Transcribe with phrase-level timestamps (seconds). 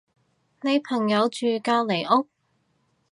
[0.61, 2.27] 你朋友住隔離屋？